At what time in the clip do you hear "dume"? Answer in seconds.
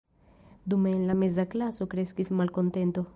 0.65-0.93